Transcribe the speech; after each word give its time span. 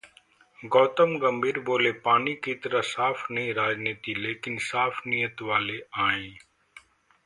गौतम 0.63 1.13
गंभीर 1.19 1.59
बोले- 1.59 1.93
पानी 2.05 2.33
की 2.43 2.53
तरह 2.63 2.81
साफ 2.87 3.29
नहीं 3.31 3.53
'राजनीति', 3.53 4.15
लेकिन 4.17 4.57
साफ 4.71 5.01
नीयत 5.07 5.41
वाले 5.43 5.79
आएं 6.01 6.37